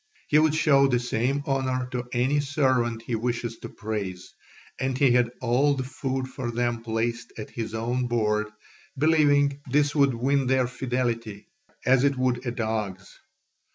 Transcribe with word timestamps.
He 0.29 0.39
would 0.39 0.55
show 0.55 0.87
the 0.87 0.97
same 0.99 1.43
honour 1.45 1.87
to 1.91 2.09
any 2.11 2.39
servant 2.39 3.03
he 3.03 3.13
wished 3.13 3.61
to 3.61 3.69
praise; 3.69 4.33
and 4.79 4.97
he 4.97 5.11
had 5.11 5.29
all 5.41 5.75
the 5.75 5.83
food 5.83 6.27
for 6.27 6.49
them 6.49 6.81
placed 6.81 7.31
at 7.37 7.51
his 7.51 7.75
own 7.75 8.07
board, 8.07 8.47
believing 8.97 9.61
this 9.69 9.93
would 9.93 10.15
win 10.15 10.47
their 10.47 10.65
fidelity, 10.65 11.49
as 11.85 12.03
it 12.03 12.17
would 12.17 12.47
a 12.47 12.51
dog's. 12.51 13.15